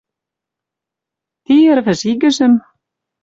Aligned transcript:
Ти 1.45 1.55
ӹрвӹж 1.71 2.01
игӹжӹм 2.11 2.53